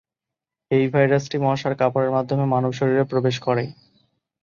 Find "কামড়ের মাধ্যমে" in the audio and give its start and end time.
1.79-2.45